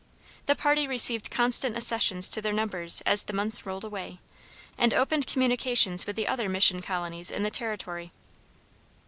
The 0.47 0.55
party 0.55 0.87
received 0.87 1.29
constant 1.29 1.77
accessions 1.77 2.27
to 2.31 2.41
their 2.41 2.53
numbers 2.53 3.03
as 3.05 3.23
the 3.25 3.33
months 3.33 3.67
rolled 3.67 3.83
away, 3.83 4.17
and 4.75 4.95
opened 4.95 5.27
communication 5.27 5.95
with 6.07 6.15
the 6.15 6.27
other 6.27 6.49
mission 6.49 6.81
colonies 6.81 7.29
in 7.29 7.43
the 7.43 7.51
territory. 7.51 8.11